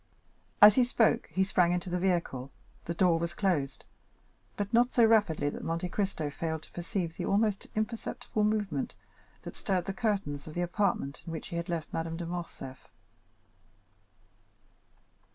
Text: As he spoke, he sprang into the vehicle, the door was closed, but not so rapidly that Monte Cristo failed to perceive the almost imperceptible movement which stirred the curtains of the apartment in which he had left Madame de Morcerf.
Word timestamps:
As 0.63 0.73
he 0.73 0.83
spoke, 0.83 1.27
he 1.31 1.43
sprang 1.43 1.73
into 1.73 1.87
the 1.87 1.99
vehicle, 1.99 2.49
the 2.85 2.95
door 2.95 3.19
was 3.19 3.35
closed, 3.35 3.85
but 4.57 4.73
not 4.73 4.95
so 4.95 5.05
rapidly 5.05 5.47
that 5.49 5.63
Monte 5.63 5.87
Cristo 5.89 6.31
failed 6.31 6.63
to 6.63 6.71
perceive 6.71 7.15
the 7.17 7.25
almost 7.25 7.67
imperceptible 7.75 8.43
movement 8.43 8.95
which 9.43 9.53
stirred 9.53 9.85
the 9.85 9.93
curtains 9.93 10.47
of 10.47 10.55
the 10.55 10.61
apartment 10.63 11.21
in 11.27 11.31
which 11.31 11.49
he 11.49 11.55
had 11.55 11.69
left 11.69 11.93
Madame 11.93 12.17
de 12.17 12.25
Morcerf. 12.25 12.87